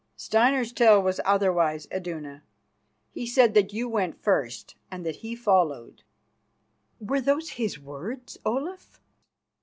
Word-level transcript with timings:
"Steinar's 0.15 0.73
tale 0.73 0.99
was 0.99 1.21
otherwise, 1.25 1.85
Iduna. 1.91 2.41
He 3.11 3.27
said 3.27 3.53
that 3.53 3.71
you 3.71 3.87
went 3.87 4.19
first, 4.23 4.73
and 4.89 5.05
that 5.05 5.17
he 5.17 5.35
followed." 5.35 6.01
"Were 6.99 7.21
those 7.21 7.49
his 7.51 7.77
words, 7.79 8.39
Olaf? 8.43 8.99